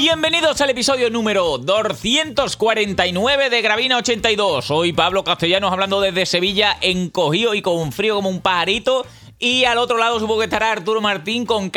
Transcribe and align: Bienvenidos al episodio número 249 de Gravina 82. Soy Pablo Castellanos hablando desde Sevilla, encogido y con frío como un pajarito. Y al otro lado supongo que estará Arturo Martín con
Bienvenidos 0.00 0.60
al 0.60 0.70
episodio 0.70 1.10
número 1.10 1.58
249 1.58 3.50
de 3.50 3.62
Gravina 3.62 3.96
82. 3.96 4.64
Soy 4.64 4.92
Pablo 4.92 5.24
Castellanos 5.24 5.72
hablando 5.72 6.00
desde 6.00 6.24
Sevilla, 6.24 6.78
encogido 6.80 7.52
y 7.52 7.62
con 7.62 7.90
frío 7.90 8.14
como 8.14 8.28
un 8.28 8.40
pajarito. 8.40 9.04
Y 9.40 9.64
al 9.64 9.78
otro 9.78 9.98
lado 9.98 10.20
supongo 10.20 10.38
que 10.38 10.44
estará 10.44 10.70
Arturo 10.70 11.00
Martín 11.00 11.44
con 11.44 11.70